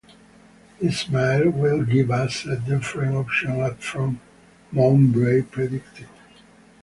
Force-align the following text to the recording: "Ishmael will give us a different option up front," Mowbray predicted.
"Ishmael 0.81 1.51
will 1.51 1.83
give 1.83 2.09
us 2.09 2.45
a 2.47 2.55
different 2.57 3.13
option 3.13 3.61
up 3.61 3.83
front," 3.83 4.19
Mowbray 4.71 5.43
predicted. 5.43 6.09